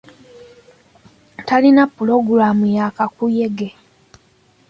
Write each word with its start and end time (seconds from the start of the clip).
Talina 1.47 1.83
pulogulaamu 1.95 2.65
ya 2.75 2.85
kakuyege. 2.97 3.69